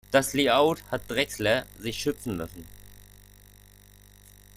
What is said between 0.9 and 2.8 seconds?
Drechsler sich schützen lassen.